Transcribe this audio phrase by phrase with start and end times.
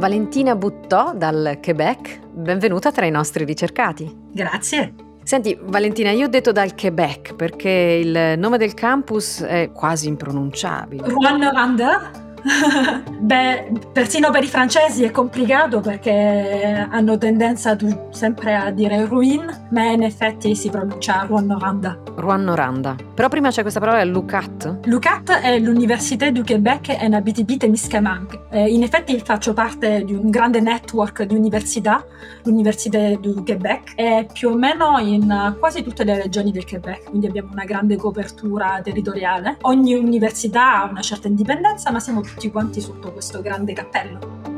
[0.00, 4.10] Valentina Buttò dal Quebec, benvenuta tra i nostri ricercati.
[4.32, 4.94] Grazie.
[5.24, 11.06] Senti, Valentina, io ho detto dal Quebec perché il nome del campus è quasi impronunciabile.
[11.06, 12.19] Rwanda?
[13.20, 17.76] Beh, persino per i francesi è complicato perché hanno tendenza
[18.10, 21.98] sempre a dire ruin, ma in effetti si pronuncia Ruan-Noranda.
[22.16, 22.96] Ruan-Noranda.
[23.14, 24.80] Però prima c'è questa parola, Lucat.
[24.84, 28.46] Lucat è l'Université du Québec e Abitibi-Témiscamingue.
[28.50, 32.04] Eh, in effetti faccio parte di un grande network di università,
[32.44, 37.26] l'Université du Québec, e più o meno in quasi tutte le regioni del Québec, quindi
[37.26, 39.58] abbiamo una grande copertura territoriale.
[39.62, 44.50] Ogni università ha una certa indipendenza, ma siamo tutti quanti sotto questo grande cappello.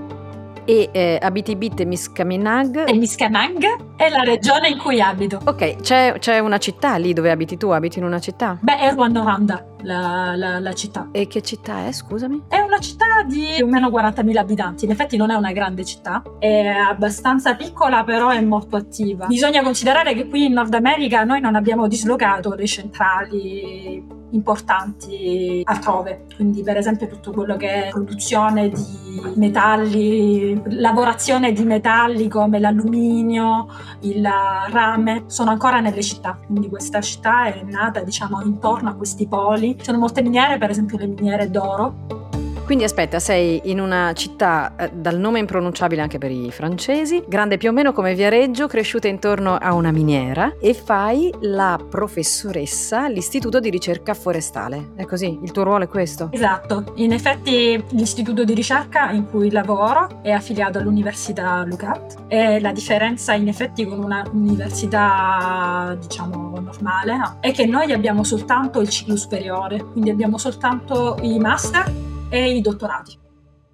[0.64, 2.88] E eh, abiti Bit e Miscaminag?
[2.88, 5.40] E Miscaminag è la regione in cui abito.
[5.44, 7.70] Ok, c'è, c'è, una città lì dove abiti tu?
[7.70, 8.58] Abiti in una città?
[8.60, 11.08] Beh, è Rwanda, la, la, la, città.
[11.12, 12.44] E che città è, scusami?
[12.48, 14.84] È una città di più o meno 40.000 abitanti.
[14.84, 19.26] In effetti non è una grande città, è abbastanza piccola, però è molto attiva.
[19.26, 26.26] Bisogna considerare che qui in Nord America noi non abbiamo dislocato le centrali importanti altrove,
[26.34, 33.68] quindi per esempio tutto quello che è produzione di metalli, lavorazione di metalli come l'alluminio,
[34.00, 34.26] il
[34.70, 39.71] rame, sono ancora nelle città, quindi questa città è nata diciamo intorno a questi poli,
[39.80, 42.31] sono molte miniere, per esempio le miniere d'oro
[42.64, 47.58] quindi aspetta, sei in una città eh, dal nome impronunciabile anche per i francesi, grande
[47.58, 53.60] più o meno come Viareggio, cresciuta intorno a una miniera e fai la professoressa all'Istituto
[53.60, 54.92] di ricerca forestale.
[54.94, 55.38] È così?
[55.42, 56.28] Il tuo ruolo è questo?
[56.32, 56.92] Esatto.
[56.96, 63.34] In effetti l'istituto di ricerca in cui lavoro è affiliato all'Università Lucat e la differenza
[63.34, 69.84] in effetti con una università diciamo normale è che noi abbiamo soltanto il ciclo superiore,
[69.84, 73.21] quindi abbiamo soltanto i master e i dottorati.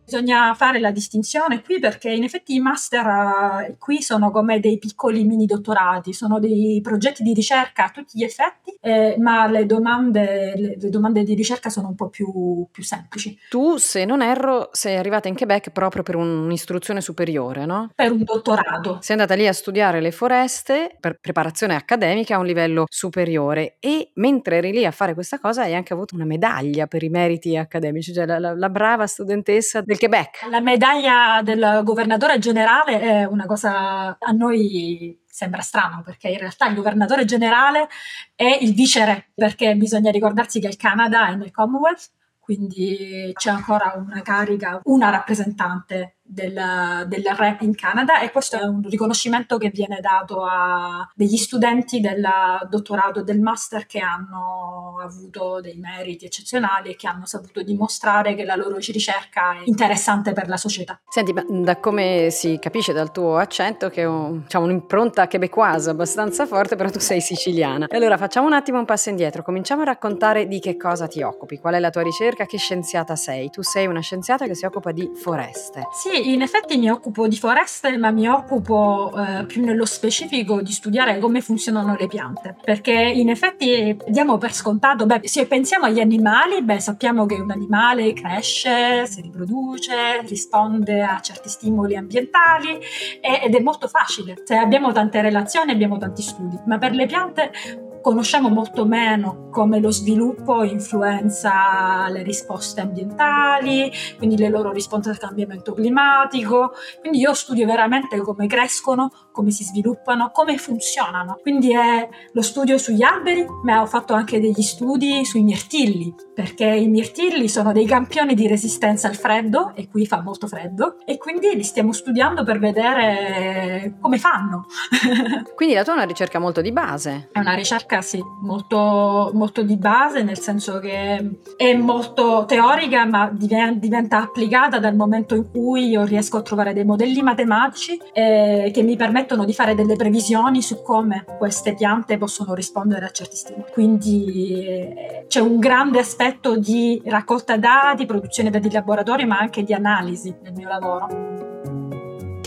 [0.09, 4.79] Bisogna fare la distinzione qui perché in effetti i master uh, qui sono come dei
[4.79, 9.67] piccoli mini dottorati, sono dei progetti di ricerca a tutti gli effetti, eh, ma le
[9.67, 13.39] domande, le, le domande, di ricerca sono un po' più, più, semplici.
[13.51, 17.91] Tu, se non erro, sei arrivata in Quebec proprio per un'istruzione superiore, no?
[17.95, 19.01] Per un dottorato.
[19.03, 24.11] Sei andata lì a studiare le foreste per preparazione accademica a un livello superiore e
[24.15, 27.59] mentre eri lì a fare questa cosa hai anche avuto una medaglia per i meriti
[27.59, 30.47] accademici, cioè la, la, la brava studentessa del Quebec.
[30.51, 36.67] La medaglia del governatore generale è una cosa a noi sembra strano perché in realtà
[36.69, 37.89] il governatore generale
[38.35, 42.11] è il viceré perché bisogna ricordarsi che il Canada è nel Commonwealth
[42.49, 48.65] quindi c'è ancora una carica, una rappresentante del, del rap in Canada e questo è
[48.65, 52.27] un riconoscimento che viene dato a degli studenti del
[52.69, 58.35] dottorato e del master che hanno avuto dei meriti eccezionali e che hanno saputo dimostrare
[58.35, 61.01] che la loro ricerca è interessante per la società.
[61.09, 66.47] Senti, ma da come si capisce dal tuo accento che un, diciamo, un'impronta quebecoise abbastanza
[66.47, 67.87] forte, però tu sei siciliana.
[67.87, 71.23] E allora facciamo un attimo un passo indietro, cominciamo a raccontare di che cosa ti
[71.23, 73.49] occupi, qual è la tua ricerca, che scienziata sei.
[73.51, 75.87] Tu sei una scienziata che si occupa di foreste.
[75.93, 80.73] Sì, in effetti mi occupo di foreste, ma mi occupo eh, più nello specifico di
[80.73, 82.57] studiare come funzionano le piante.
[82.63, 87.51] Perché in effetti diamo per scontato, beh, se pensiamo agli animali, beh, sappiamo che un
[87.51, 92.79] animale cresce, si riproduce, risponde a certi stimoli ambientali
[93.21, 94.43] ed è molto facile.
[94.45, 97.51] Se abbiamo tante relazioni, abbiamo tanti studi, ma per le piante
[98.01, 105.19] conosciamo molto meno come lo sviluppo influenza le risposte ambientali, quindi le loro risposte al
[105.19, 106.73] cambiamento climatico.
[107.01, 111.39] Quindi io studio veramente come crescono, come si sviluppano, come funzionano.
[111.43, 116.67] Quindi è lo studio sugli alberi, ma ho fatto anche degli studi sui mirtilli, perché
[116.67, 121.19] i mirtilli sono dei campioni di resistenza al freddo e qui fa molto freddo e
[121.19, 124.67] quindi li stiamo studiando per vedere come fanno.
[125.55, 127.29] quindi la tua è una ricerca molto di base.
[127.33, 133.07] È una ricerca ricerca sì, molto, molto di base, nel senso che è molto teorica,
[133.07, 138.71] ma diventa applicata dal momento in cui io riesco a trovare dei modelli matematici eh,
[138.73, 143.37] che mi permettono di fare delle previsioni su come queste piante possono rispondere a certi
[143.37, 143.71] stimoli.
[143.73, 149.63] Quindi eh, c'è un grande aspetto di raccolta dati, produzione dati di laboratorio, ma anche
[149.63, 151.38] di analisi nel mio lavoro.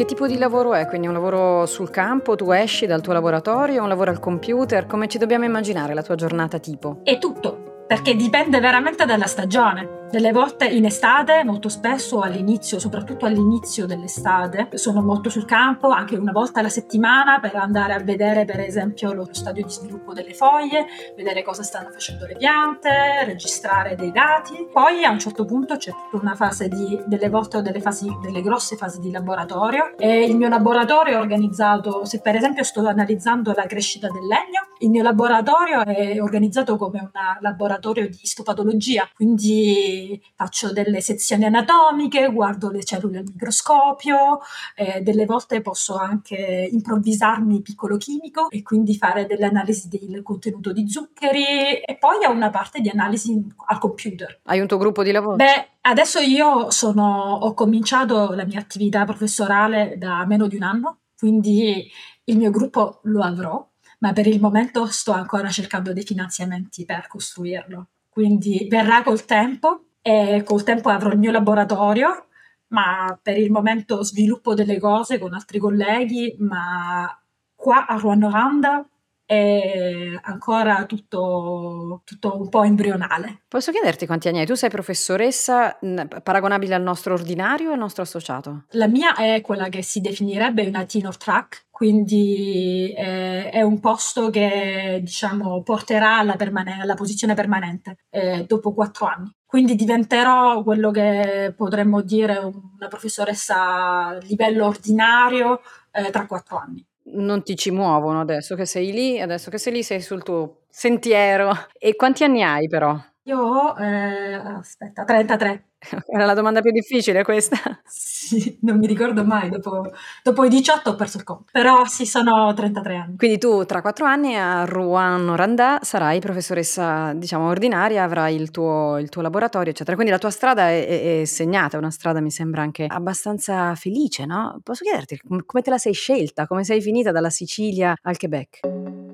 [0.01, 0.88] Che tipo di lavoro è?
[0.88, 4.88] Quindi un lavoro sul campo, tu esci dal tuo laboratorio, un lavoro al computer?
[4.88, 7.01] Come ci dobbiamo immaginare la tua giornata tipo?
[7.03, 10.00] È tutto, perché dipende veramente dalla stagione.
[10.12, 16.18] Delle volte in estate, molto spesso all'inizio, soprattutto all'inizio dell'estate, sono molto sul campo, anche
[16.18, 20.34] una volta alla settimana, per andare a vedere per esempio lo stadio di sviluppo delle
[20.34, 20.86] foglie,
[21.16, 24.68] vedere cosa stanno facendo le piante, registrare dei dati.
[24.69, 28.42] Poi a un certo punto c'è tutta una fase di, delle volte delle, fasi, delle
[28.42, 33.54] grosse fasi di laboratorio e il mio laboratorio è organizzato, se per esempio sto analizzando
[33.56, 37.10] la crescita del legno, il mio laboratorio è organizzato come un
[37.40, 40.00] laboratorio di istopatologia, quindi
[40.36, 44.39] faccio delle sezioni anatomiche, guardo le cellule al microscopio,
[44.75, 50.71] eh, delle volte posso anche improvvisarmi piccolo chimico e quindi fare delle analisi del contenuto
[50.71, 54.39] di zuccheri e poi ho una parte di analisi al computer.
[54.44, 55.36] Hai un tuo gruppo di lavoro?
[55.36, 61.00] Beh, adesso io sono, ho cominciato la mia attività professorale da meno di un anno,
[61.18, 61.89] quindi
[62.25, 63.68] il mio gruppo lo avrò,
[64.00, 67.88] ma per il momento sto ancora cercando dei finanziamenti per costruirlo.
[68.09, 72.27] Quindi verrà col tempo e col tempo avrò il mio laboratorio,
[72.68, 77.18] ma per il momento sviluppo delle cose con altri colleghi, ma
[77.56, 78.86] qua a Ruanoranda
[79.25, 83.44] è ancora tutto, tutto, un po' embrionale.
[83.48, 84.45] Posso chiederti quanti anni hai?
[84.45, 85.80] Tu sei professoressa
[86.21, 88.63] paragonabile al nostro ordinario o al nostro associato?
[88.71, 94.30] La mia è quella che si definirebbe una tenure track, quindi eh, è un posto
[94.30, 99.36] che diciamo porterà alla, permane- alla posizione permanente eh, dopo quattro anni.
[99.48, 105.62] Quindi diventerò quello che potremmo dire una professoressa a livello ordinario
[105.92, 109.74] eh, tra quattro anni non ti ci muovono adesso che sei lì, adesso che sei
[109.74, 111.51] lì sei sul tuo sentiero.
[111.78, 112.95] E quanti anni hai però?
[113.24, 115.70] Io ho, eh, aspetta, 33.
[116.07, 117.57] Era la domanda più difficile questa.
[117.86, 119.92] Sì, non mi ricordo mai, dopo,
[120.24, 123.18] dopo i 18 ho perso il conto, però sì, sono 33 anni.
[123.18, 128.98] Quindi tu tra quattro anni a Rouen Noranda sarai professoressa, diciamo, ordinaria, avrai il tuo,
[129.00, 129.95] il tuo laboratorio, eccetera.
[129.95, 133.74] Quindi la tua strada è, è, è, segnata, è una strada mi sembra anche abbastanza
[133.75, 134.60] felice, no?
[134.63, 138.60] Posso chiederti come te la sei scelta, come sei finita dalla Sicilia al Quebec?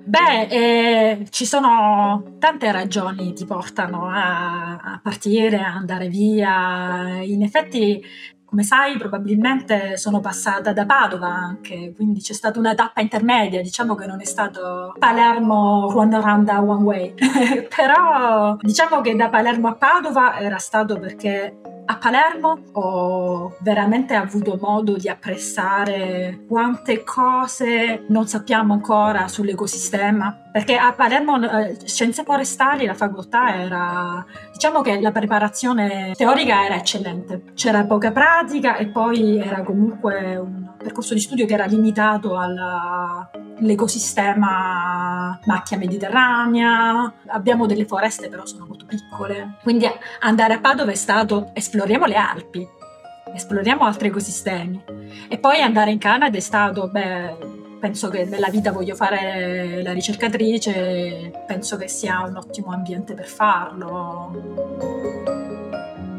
[0.08, 7.20] Beh, eh, ci sono tante ragioni che ti portano a, a partire, a andare via.
[7.22, 8.02] In effetti
[8.46, 13.96] come sai, probabilmente sono passata da Padova anche, quindi c'è stata una tappa intermedia, diciamo
[13.96, 17.14] che non è stato Palermo-Ruanda One Way,
[17.76, 22.60] però diciamo che da Palermo a Padova era stato perché a Palermo?
[22.74, 31.42] Ho veramente avuto modo di apprezzare quante cose non sappiamo ancora sull'ecosistema, perché a Palermo
[31.42, 38.12] eh, Scienze Forestali la facoltà era, diciamo che la preparazione teorica era eccellente, c'era poca
[38.12, 47.14] pratica e poi era comunque un percorso di studio che era limitato all'ecosistema macchia mediterranea,
[47.28, 49.86] abbiamo delle foreste però sono molto piccole, quindi
[50.22, 52.66] andare a Padova è stato esploriamo le Alpi,
[53.34, 54.84] esploriamo altri ecosistemi.
[55.28, 59.94] E poi andare in Canada è stato, beh, penso che nella vita voglio fare la
[59.94, 65.46] ricercatrice, penso che sia un ottimo ambiente per farlo.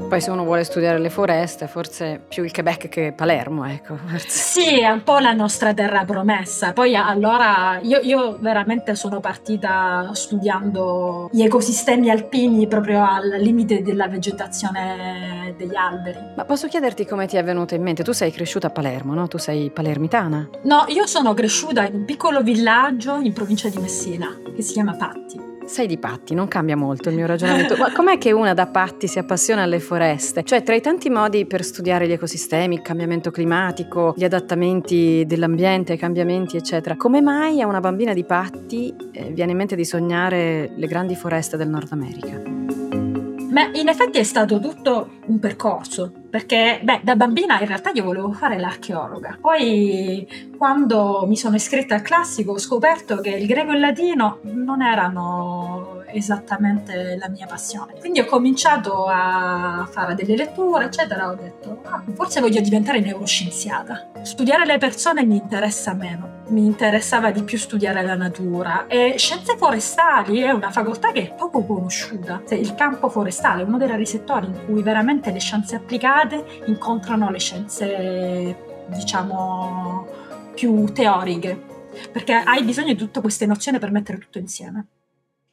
[0.09, 3.95] Poi se uno vuole studiare le foreste, forse più il Quebec che Palermo, ecco.
[3.97, 4.29] Forse.
[4.31, 6.73] Sì, è un po' la nostra terra promessa.
[6.73, 14.09] Poi allora io, io, veramente sono partita studiando gli ecosistemi alpini proprio al limite della
[14.09, 16.19] vegetazione degli alberi.
[16.37, 18.03] Ma posso chiederti come ti è venuto in mente?
[18.03, 19.29] Tu sei cresciuta a Palermo, no?
[19.29, 20.49] Tu sei palermitana?
[20.62, 24.95] No, io sono cresciuta in un piccolo villaggio in provincia di Messina che si chiama
[24.95, 25.48] Patti.
[25.69, 27.77] Sei di Patti, non cambia molto il mio ragionamento.
[27.77, 30.43] Ma com'è che una da Patti si appassiona alle foreste?
[30.43, 35.93] Cioè, tra i tanti modi per studiare gli ecosistemi, il cambiamento climatico, gli adattamenti dell'ambiente
[35.93, 39.85] ai cambiamenti, eccetera, come mai a una bambina di Patti eh, viene in mente di
[39.85, 42.41] sognare le grandi foreste del Nord America?
[42.41, 48.04] Beh, in effetti è stato tutto un percorso, perché beh, da bambina in realtà io
[48.04, 49.38] volevo fare l'archeologa.
[49.40, 54.38] Poi quando mi sono iscritta al classico ho scoperto che il greco e il latino
[54.42, 57.95] non erano esattamente la mia passione.
[57.99, 61.31] Quindi ho cominciato a fare delle letture, eccetera.
[61.31, 64.11] Ho detto, ah, forse voglio diventare neuroscienziata.
[64.23, 66.37] Studiare le persone mi interessa meno.
[66.49, 71.35] Mi interessava di più studiare la natura e scienze forestali è una facoltà che è
[71.35, 72.43] poco conosciuta.
[72.50, 77.31] Il campo forestale è uno dei rari settori in cui veramente le scienze applicate incontrano
[77.31, 78.57] le scienze,
[78.88, 80.07] diciamo,
[80.55, 81.77] più teoriche
[82.12, 84.87] perché hai bisogno di tutte queste nozioni per mettere tutto insieme.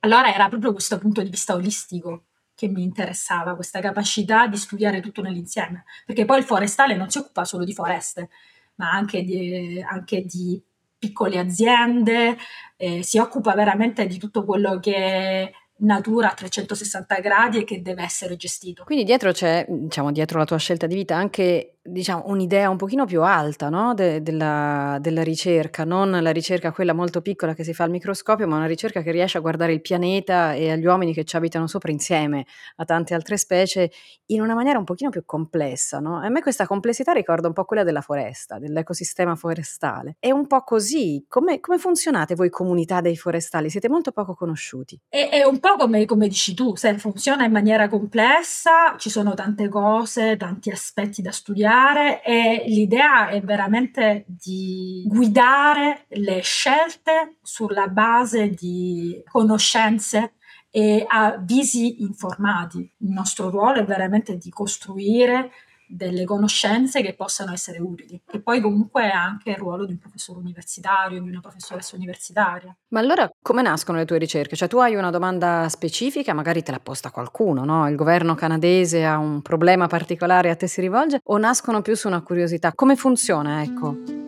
[0.06, 5.02] Allora era proprio questo punto di vista olistico che mi interessava, questa capacità di studiare
[5.02, 8.30] tutto nell'insieme, perché poi il forestale non si occupa solo di foreste,
[8.76, 10.62] ma anche di, anche di
[10.96, 12.38] piccole aziende,
[12.78, 18.04] eh, si occupa veramente di tutto quello che natura a 360 gradi e che deve
[18.04, 18.84] essere gestito.
[18.84, 23.06] Quindi dietro c'è, diciamo, dietro la tua scelta di vita anche diciamo, un'idea un pochino
[23.06, 23.94] più alta no?
[23.94, 28.48] De- della, della, ricerca, non la ricerca quella molto piccola che si fa al microscopio,
[28.48, 31.68] ma una ricerca che riesce a guardare il pianeta e agli uomini che ci abitano
[31.68, 32.46] sopra insieme
[32.78, 33.92] a tante altre specie
[34.28, 36.00] in una maniera un pochino più complessa.
[36.00, 36.20] No?
[36.20, 40.16] a me questa complessità ricorda un po' quella della foresta, dell'ecosistema forestale.
[40.20, 41.26] È un po' così.
[41.28, 43.70] Come, come funzionate voi comunità dei forestali?
[43.70, 45.00] Siete molto poco conosciuti.
[45.08, 49.36] È, è un po' come, come dici tu, se funziona in maniera complessa, ci sono
[49.36, 57.38] tante cose, tanti aspetti da studiare guidare e l'idea è veramente di guidare le scelte
[57.42, 60.36] sulla base di conoscenze
[60.70, 62.80] e avvisi informati.
[63.00, 65.52] Il nostro ruolo è veramente di costruire
[65.88, 70.00] delle conoscenze che possano essere utili, che poi comunque è anche il ruolo di un
[70.00, 72.76] professore universitario, di una professoressa universitaria.
[72.90, 74.56] Ma allora come nascono le tue ricerche?
[74.56, 77.88] Cioè tu hai una domanda specifica, magari te la posta qualcuno, no?
[77.90, 82.08] Il governo canadese ha un problema particolare a te si rivolge o nascono più su
[82.08, 82.72] una curiosità?
[82.74, 84.24] Come funziona, ecco?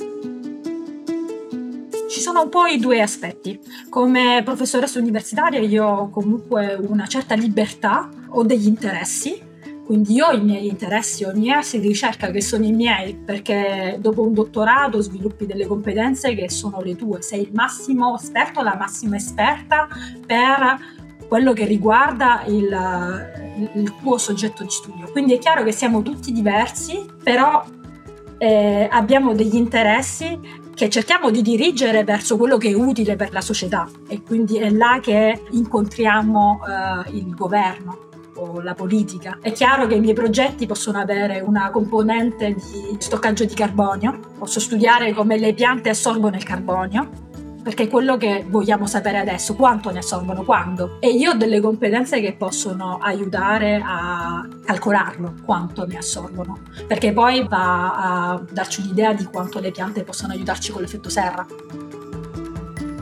[2.09, 3.59] Ci sono un po' i due aspetti.
[3.89, 9.46] Come professoressa universitaria io ho comunque una certa libertà, ho degli interessi
[9.87, 13.95] quindi io ho i miei interessi, ho i di ricerca che sono i miei, perché
[14.01, 18.75] dopo un dottorato sviluppi delle competenze che sono le tue, sei il massimo esperto, la
[18.77, 19.87] massima esperta
[20.25, 20.77] per
[21.29, 25.09] quello che riguarda il, il tuo soggetto di studio.
[25.09, 27.63] Quindi è chiaro che siamo tutti diversi, però
[28.39, 30.37] eh, abbiamo degli interessi
[30.75, 33.89] che cerchiamo di dirigere verso quello che è utile per la società.
[34.09, 38.06] E quindi è là che incontriamo eh, il governo
[38.37, 39.39] o la politica.
[39.41, 44.59] È chiaro che i miei progetti possono avere una componente di stoccaggio di carbonio, posso
[44.59, 47.25] studiare come le piante assorbono il carbonio,
[47.67, 50.97] perché è quello che vogliamo sapere adesso, quanto ne assorbono, quando.
[51.01, 57.45] E io ho delle competenze che possono aiutare a calcolarlo, quanto ne assorbono, perché poi
[57.45, 61.45] va a darci un'idea di quanto le piante possono aiutarci con l'effetto serra.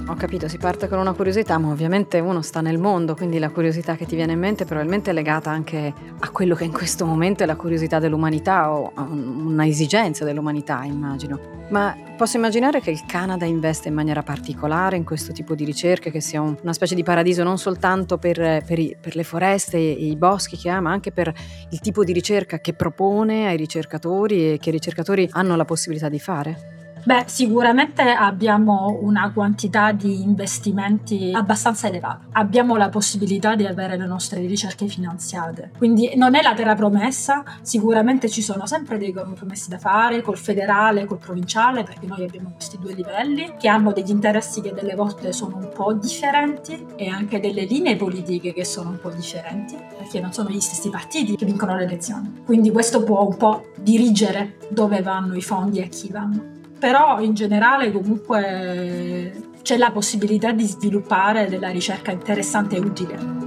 [0.08, 3.50] Ho capito, si parte con una curiosità, ma ovviamente uno sta nel mondo, quindi la
[3.50, 7.08] curiosità che ti viene in mente probabilmente è legata anche a quello che in questo
[7.08, 11.40] momento è la curiosità dell'umanità o a una esigenza dell'umanità, immagino.
[11.70, 16.12] Ma posso immaginare che il Canada investe in maniera particolare in questo tipo di ricerche,
[16.12, 19.90] che sia una specie di paradiso non soltanto per, per, i, per le foreste e
[19.90, 21.34] i boschi che ha, ma anche per
[21.72, 26.10] il tipo di ricerca che propone ai ricercatori e che i ricercatori hanno la possibilità
[26.10, 26.85] di fare?
[27.06, 32.22] Beh, sicuramente abbiamo una quantità di investimenti abbastanza elevata.
[32.32, 35.70] Abbiamo la possibilità di avere le nostre ricerche finanziate.
[35.78, 40.40] Quindi non è la terra promessa, sicuramente ci sono sempre dei compromessi da fare col
[40.40, 44.96] federale, col provinciale, perché noi abbiamo questi due livelli che hanno degli interessi che delle
[44.96, 49.78] volte sono un po' differenti e anche delle linee politiche che sono un po' differenti,
[49.96, 52.42] perché non sono gli stessi partiti che vincono le elezioni.
[52.44, 57.20] Quindi questo può un po' dirigere dove vanno i fondi e a chi vanno però
[57.20, 63.44] in generale comunque c'è la possibilità di sviluppare della ricerca interessante e utile.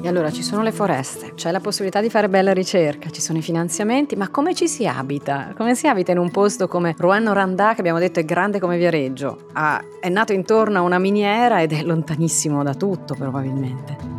[0.00, 3.38] E allora ci sono le foreste, c'è la possibilità di fare bella ricerca, ci sono
[3.38, 5.52] i finanziamenti, ma come ci si abita?
[5.56, 8.78] Come si abita in un posto come Ruano Randà, che abbiamo detto è grande come
[8.78, 9.48] Viareggio?
[9.52, 14.17] Ah, è nato intorno a una miniera ed è lontanissimo da tutto probabilmente.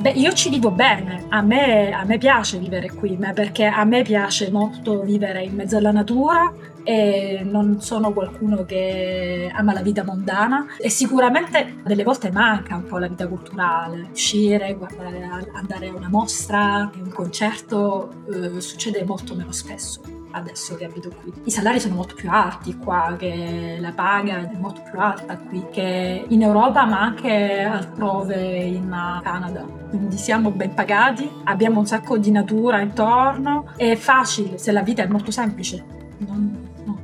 [0.00, 4.02] Beh, io ci vivo bene, a me, a me piace vivere qui, perché a me
[4.02, 6.50] piace molto vivere in mezzo alla natura
[6.90, 12.84] e non sono qualcuno che ama la vita mondana e sicuramente delle volte manca un
[12.84, 19.36] po' la vita culturale, uscire, guardare, andare a una mostra, un concerto, eh, succede molto
[19.36, 20.00] meno spesso
[20.32, 21.32] adesso che abito qui.
[21.44, 25.66] I salari sono molto più alti qua, che la paga è molto più alta qui
[25.72, 29.62] che in Europa ma anche altrove in Canada.
[29.88, 35.02] Quindi siamo ben pagati, abbiamo un sacco di natura intorno, è facile se la vita
[35.02, 36.49] è molto semplice, non,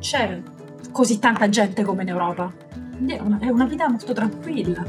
[0.06, 0.40] c'è
[0.92, 2.52] così tanta gente come in Europa.
[3.08, 4.84] È una, è una vita molto tranquilla.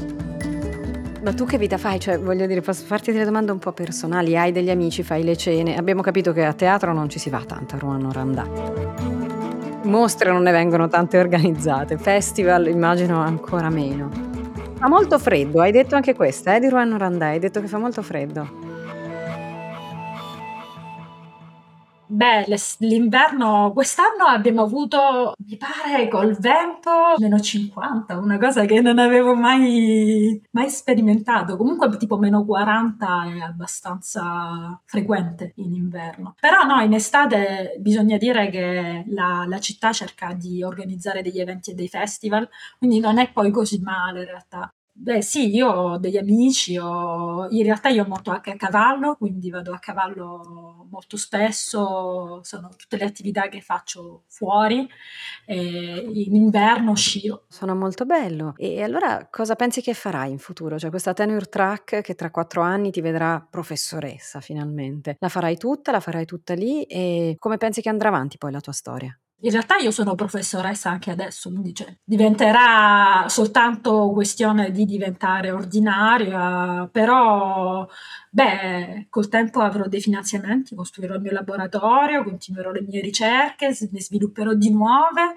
[1.24, 1.98] Ma tu che vita fai?
[1.98, 4.36] Cioè, voglio dire, posso farti delle domande un po' personali?
[4.36, 5.76] Hai degli amici, fai le cene?
[5.76, 8.46] Abbiamo capito che a teatro non ci si va tanto a Ruano Randà.
[9.82, 14.10] Mostre non ne vengono tante organizzate, festival immagino ancora meno.
[14.74, 17.78] Fa molto freddo, hai detto anche questa, eh, di Ruano Randà, hai detto che fa
[17.78, 18.67] molto freddo.
[22.10, 22.46] Beh,
[22.78, 29.34] l'inverno quest'anno abbiamo avuto, mi pare, col vento meno 50, una cosa che non avevo
[29.34, 31.56] mai, mai sperimentato.
[31.58, 36.34] Comunque, tipo meno 40 è abbastanza frequente in inverno.
[36.40, 41.72] Però, no, in estate bisogna dire che la, la città cerca di organizzare degli eventi
[41.72, 42.48] e dei festival,
[42.78, 44.72] quindi non è poi così male in realtà.
[45.00, 47.46] Beh sì, io ho degli amici, ho...
[47.50, 52.96] in realtà io monto anche a cavallo, quindi vado a cavallo molto spesso, sono tutte
[52.96, 54.88] le attività che faccio fuori,
[55.46, 57.44] e in inverno scio.
[57.48, 58.54] Suona molto bello.
[58.56, 60.78] E allora cosa pensi che farai in futuro?
[60.80, 65.92] Cioè questa tenure track che tra quattro anni ti vedrà professoressa finalmente, la farai tutta,
[65.92, 69.16] la farai tutta lì e come pensi che andrà avanti poi la tua storia?
[69.40, 76.88] In realtà io sono professoressa anche adesso, quindi cioè, diventerà soltanto questione di diventare ordinaria,
[76.90, 77.86] però
[78.30, 84.00] beh, col tempo avrò dei finanziamenti, costruirò il mio laboratorio, continuerò le mie ricerche, ne
[84.00, 85.34] svilupperò di nuove,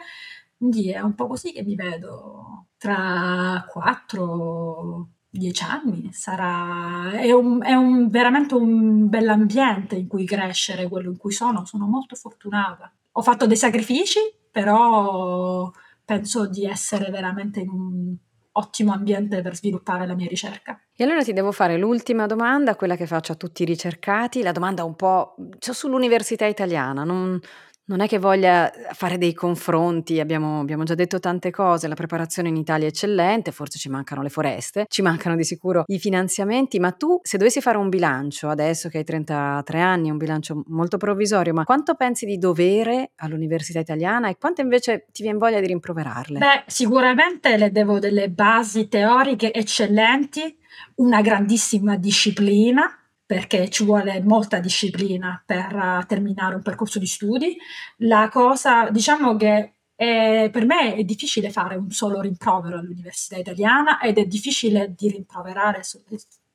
[0.58, 6.12] quindi è un po' così che mi vedo tra quattro dieci anni.
[6.12, 11.66] Sarà è, un, è un, veramente un bell'ambiente in cui crescere quello in cui sono.
[11.66, 14.20] Sono molto fortunata ho fatto dei sacrifici,
[14.52, 15.72] però
[16.04, 18.16] penso di essere veramente in un
[18.54, 20.80] ottimo ambiente per sviluppare la mia ricerca.
[20.96, 24.52] E allora ti devo fare l'ultima domanda, quella che faccio a tutti i ricercati, la
[24.52, 27.40] domanda un po' cioè sull'università italiana, non,
[27.86, 32.50] non è che voglia fare dei confronti, abbiamo, abbiamo, già detto tante cose, la preparazione
[32.50, 36.80] in Italia è eccellente, forse ci mancano le foreste, ci mancano di sicuro i finanziamenti,
[36.80, 40.98] ma tu se dovessi fare un bilancio, adesso che hai 33 anni, un bilancio molto
[40.98, 45.68] provvisorio, ma quanto pensi di dovere all'università italiana e quanto invece ti viene voglia di
[45.68, 46.40] rimproverarle?
[46.40, 50.58] Beh, sicuramente le devo delle basi teoriche eccellenti,
[50.96, 53.01] una grandissima disciplina,
[53.32, 57.56] perché ci vuole molta disciplina per uh, terminare un percorso di studi.
[58.00, 64.02] La cosa, diciamo che è, per me è difficile fare un solo rimprovero all'università italiana
[64.02, 66.04] ed è difficile di rimproverare sol,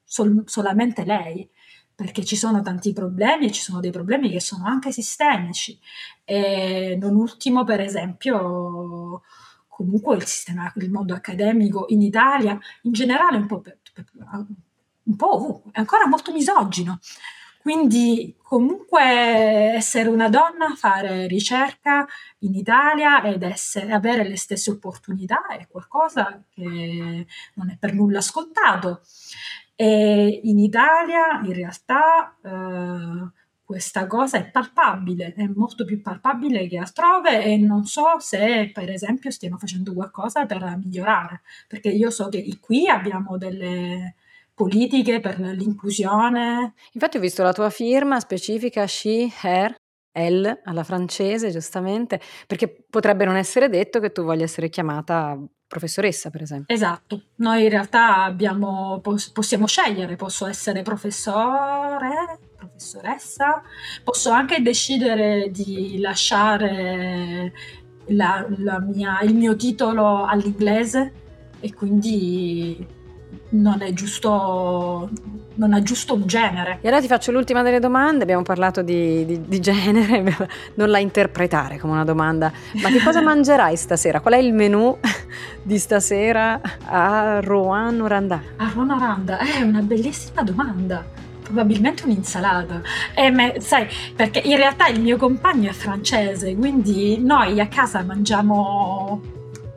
[0.05, 1.49] sol, solamente lei,
[1.95, 5.81] perché ci sono tanti problemi e ci sono dei problemi che sono anche sistemici.
[6.25, 9.23] E non ultimo, per esempio,
[9.67, 14.05] comunque il sistema, il mondo accademico in Italia, in generale un po' per, per,
[15.07, 16.99] un po' ovunque, è ancora molto misogino.
[17.61, 22.07] Quindi comunque essere una donna, fare ricerca
[22.39, 28.23] in Italia ed essere, avere le stesse opportunità è qualcosa che non è per nulla
[28.23, 29.03] scontato.
[29.75, 33.31] E in Italia in realtà eh,
[33.63, 38.91] questa cosa è palpabile, è molto più palpabile che altrove e non so se per
[38.91, 44.15] esempio stiano facendo qualcosa per migliorare, perché io so che qui abbiamo delle
[44.57, 46.73] politiche per l'inclusione.
[46.93, 49.75] Infatti ho visto la tua firma specifica she, her,
[50.19, 56.31] L alla francese, giustamente, perché potrebbe non essere detto che tu voglia essere chiamata professoressa,
[56.31, 56.75] per esempio.
[56.75, 59.03] Esatto, noi in realtà abbiamo,
[59.35, 63.63] possiamo scegliere, posso essere professore, professoressa,
[64.03, 67.53] posso anche decidere di lasciare
[68.07, 71.13] la, la mia, il mio titolo all'inglese
[71.61, 72.96] e quindi
[73.51, 75.11] non è giusto
[75.57, 76.79] non ha giusto un genere.
[76.81, 80.37] E allora ti faccio l'ultima delle domande, abbiamo parlato di, di, di genere,
[80.75, 84.21] non la interpretare come una domanda, ma che cosa mangerai stasera?
[84.21, 84.97] Qual è il menù
[85.63, 88.43] di stasera a Rouen Oranda?
[88.57, 91.05] A Rouen Oranda, è una bellissima domanda
[91.43, 92.83] probabilmente un'insalata.
[93.15, 98.03] E me, sai, perché in realtà il mio compagno è francese, quindi noi a casa
[98.03, 99.23] mangiamo,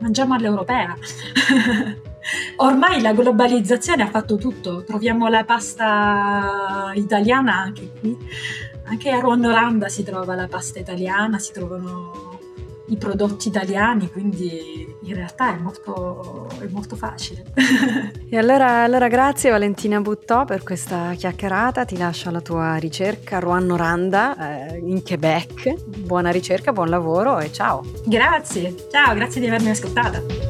[0.00, 0.96] mangiamo all'europea.
[2.56, 8.16] Ormai la globalizzazione ha fatto tutto, troviamo la pasta italiana anche qui,
[8.84, 12.38] anche a Ruonoranda si trova la pasta italiana, si trovano
[12.90, 17.44] i prodotti italiani, quindi in realtà è molto, è molto facile.
[18.28, 23.70] e allora, allora, grazie Valentina Buttò per questa chiacchierata, ti lascio alla tua ricerca Ruan
[23.70, 27.84] eh, in Quebec, buona ricerca, buon lavoro e ciao!
[28.04, 30.49] Grazie, ciao, grazie di avermi ascoltata.